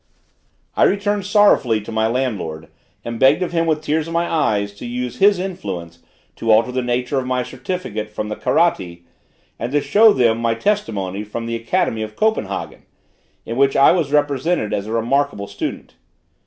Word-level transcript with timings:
I 0.75 0.81
returned 0.85 1.27
sorrowfully 1.27 1.79
to 1.81 1.91
my 1.91 2.07
landlord, 2.07 2.69
and 3.05 3.19
begged 3.19 3.43
of 3.43 3.51
him 3.51 3.67
with 3.67 3.83
tears 3.83 4.07
in 4.07 4.13
my 4.13 4.27
eyes, 4.27 4.73
to 4.79 4.85
use 4.87 5.19
his 5.19 5.37
influence 5.37 5.99
to 6.37 6.49
alter 6.49 6.71
the 6.71 6.81
nature 6.81 7.19
of 7.19 7.27
my 7.27 7.43
certificate 7.43 8.09
from 8.09 8.27
the 8.27 8.35
Karatti, 8.35 9.05
and 9.59 9.71
to 9.71 9.79
show 9.79 10.11
them 10.11 10.39
my 10.39 10.55
testimony 10.55 11.23
from 11.23 11.45
the 11.45 11.55
academy 11.55 12.01
of 12.01 12.15
Copenhagen, 12.15 12.81
in 13.45 13.57
which 13.57 13.75
I 13.75 13.91
was 13.91 14.11
represented 14.11 14.73
as 14.73 14.87
a 14.87 14.91
remarkable 14.91 15.45
student. 15.45 15.93